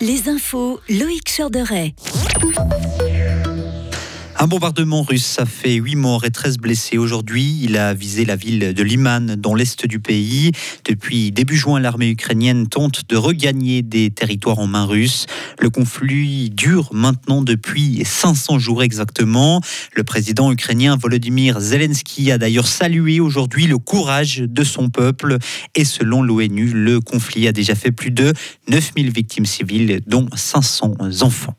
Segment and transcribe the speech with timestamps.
[0.00, 1.94] Les infos, Loïc Chorderet.
[4.40, 7.58] Un bombardement russe a fait 8 morts et 13 blessés aujourd'hui.
[7.60, 10.52] Il a visé la ville de Liman dans l'est du pays.
[10.84, 15.26] Depuis début juin, l'armée ukrainienne tente de regagner des territoires en main russe.
[15.58, 19.60] Le conflit dure maintenant depuis 500 jours exactement.
[19.96, 25.38] Le président ukrainien Volodymyr Zelensky a d'ailleurs salué aujourd'hui le courage de son peuple.
[25.74, 28.32] Et selon l'ONU, le conflit a déjà fait plus de
[28.68, 31.56] 9000 victimes civiles, dont 500 enfants.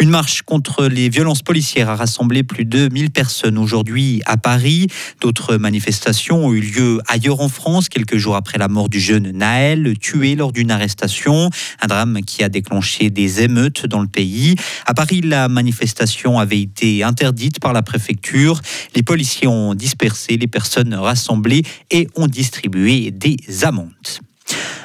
[0.00, 4.86] Une marche contre les violences policières a rassemblé plus de 1000 personnes aujourd'hui à Paris.
[5.20, 9.32] D'autres manifestations ont eu lieu ailleurs en France, quelques jours après la mort du jeune
[9.32, 11.50] Naël, tué lors d'une arrestation.
[11.82, 14.54] Un drame qui a déclenché des émeutes dans le pays.
[14.86, 18.60] À Paris, la manifestation avait été interdite par la préfecture.
[18.94, 23.88] Les policiers ont dispersé les personnes rassemblées et ont distribué des amendes.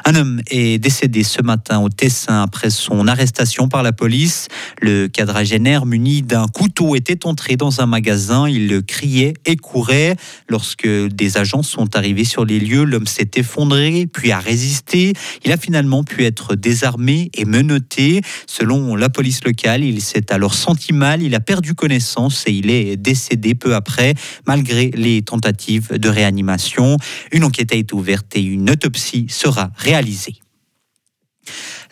[0.05, 4.49] Un homme est décédé ce matin au Tessin après son arrestation par la police.
[4.81, 8.50] Le quadragénaire muni d'un couteau était entré dans un magasin.
[8.50, 10.17] Il criait et courait.
[10.50, 15.14] Lorsque des agents sont arrivés sur les lieux, l'homme s'est effondré puis a résisté.
[15.45, 18.20] Il a finalement pu être désarmé et menotté.
[18.45, 22.70] Selon la police locale, il s'est alors senti mal, il a perdu connaissance et il
[22.70, 24.16] est décédé peu après,
[24.47, 26.97] malgré les tentatives de réanimation.
[27.31, 29.92] Une enquête a été ouverte et une autopsie sera réalisée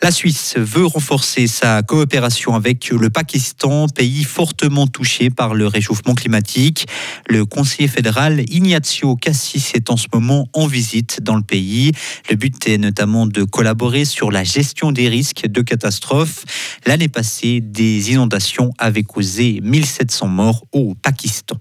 [0.02, 6.14] la Suisse veut renforcer sa coopération avec le Pakistan, pays fortement touché par le réchauffement
[6.14, 6.88] climatique.
[7.28, 11.92] Le conseiller fédéral Ignazio Cassis est en ce moment en visite dans le pays.
[12.28, 16.44] Le but est notamment de collaborer sur la gestion des risques de catastrophes.
[16.84, 21.58] L'année passée, des inondations avaient causé 1700 morts au Pakistan.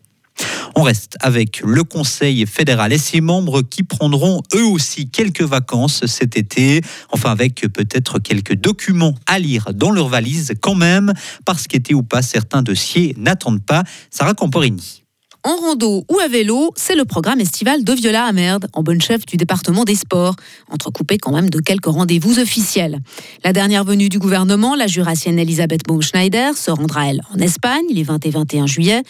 [0.76, 6.06] On reste avec le Conseil fédéral et ses membres qui prendront eux aussi quelques vacances
[6.06, 11.14] cet été, enfin avec peut-être quelques documents à lire dans leur valise quand même,
[11.46, 13.84] parce qu'été ou pas, certains dossiers n'attendent pas.
[14.10, 15.01] Sarah Camporini
[15.44, 19.26] en rando ou à vélo, c'est le programme estival de Viola Amerde, en bonne chef
[19.26, 20.36] du département des sports,
[20.70, 23.00] entrecoupé quand même de quelques rendez-vous officiels.
[23.44, 28.04] La dernière venue du gouvernement, la jurassienne Elisabeth Baumschneider, se rendra elle en Espagne les
[28.04, 29.04] 20 et 21 juillet,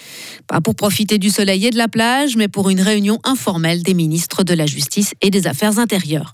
[0.47, 3.93] pas pour profiter du soleil et de la plage, mais pour une réunion informelle des
[3.93, 6.33] ministres de la Justice et des Affaires intérieures.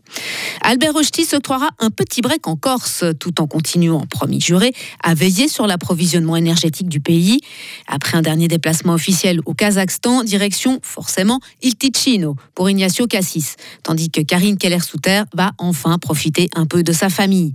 [0.61, 4.73] Albert Rochety se croira un petit break en Corse, tout en continuant, promis juré,
[5.03, 7.39] à veiller sur l'approvisionnement énergétique du pays.
[7.87, 14.09] Après un dernier déplacement officiel au Kazakhstan, direction forcément Il Ticino pour Ignacio Cassis, tandis
[14.09, 17.53] que Karine Keller-Souter va enfin profiter un peu de sa famille.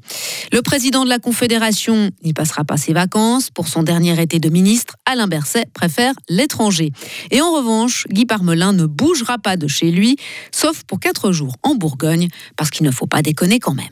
[0.51, 3.51] Le président de la Confédération n'y passera pas ses vacances.
[3.51, 6.93] Pour son dernier été de ministre, Alain Berset préfère l'étranger.
[7.31, 10.17] Et en revanche, Guy Parmelin ne bougera pas de chez lui,
[10.51, 13.87] sauf pour quatre jours en Bourgogne, parce qu'il ne faut pas déconner quand même.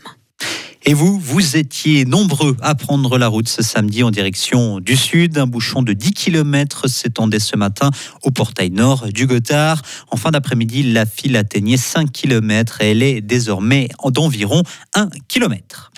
[0.87, 5.37] Et vous, vous étiez nombreux à prendre la route ce samedi en direction du sud.
[5.37, 7.91] Un bouchon de 10 km s'étendait ce matin
[8.23, 9.83] au portail nord du Gothard.
[10.11, 14.63] En fin d'après-midi, la file atteignait 5 km et elle est désormais d'environ
[14.95, 15.90] 1 km.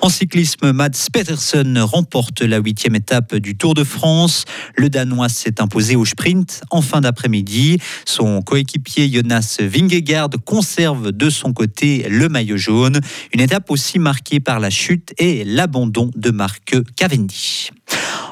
[0.00, 4.44] En cyclisme, Mats Petersen remporte la huitième étape du Tour de France.
[4.76, 7.78] Le Danois s'est imposé au sprint en fin d'après-midi.
[8.04, 13.00] Son coéquipier Jonas Vingegaard conserve de son côté le maillot jaune.
[13.32, 17.72] Une étape aussi marquée par la chute et l'abandon de Marc Cavendish.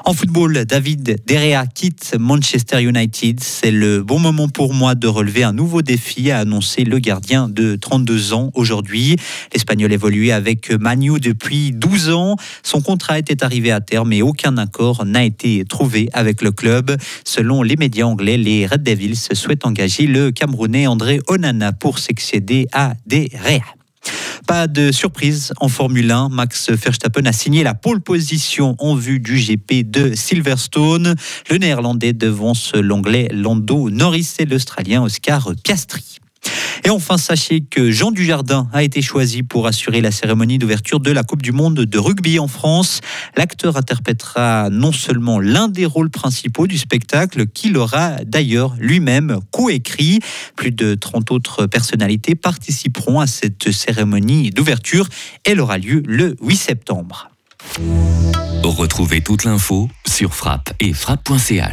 [0.07, 3.41] En football, David Derea quitte Manchester United.
[3.41, 7.49] C'est le bon moment pour moi de relever un nouveau défi, a annoncé le gardien
[7.49, 9.17] de 32 ans aujourd'hui.
[9.55, 12.37] L'Espagnol évoluait avec Manu depuis 12 ans.
[12.63, 16.95] Son contrat était arrivé à terme et aucun accord n'a été trouvé avec le club.
[17.25, 22.69] Selon les médias anglais, les Red Devils souhaitent engager le Camerounais André Onana pour succéder
[22.73, 23.74] à Derea.
[24.47, 26.29] Pas de surprise en Formule 1.
[26.29, 31.15] Max Verstappen a signé la pole position en vue du GP de Silverstone.
[31.51, 36.19] Le néerlandais devance l'anglais Lando Norris et l'australien Oscar Piastri.
[36.87, 41.11] Et enfin, sachez que Jean Dujardin a été choisi pour assurer la cérémonie d'ouverture de
[41.11, 43.01] la Coupe du Monde de rugby en France.
[43.37, 50.21] L'acteur interprétera non seulement l'un des rôles principaux du spectacle, qu'il aura d'ailleurs lui-même coécrit.
[50.57, 55.09] Plus de 30 autres personnalités participeront à cette cérémonie d'ouverture.
[55.45, 57.31] Elle aura lieu le 8 septembre.
[58.63, 61.73] Retrouvez toute l'info sur frappe et frappe.ch.